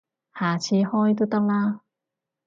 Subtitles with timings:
[0.33, 1.81] 下次開都得啦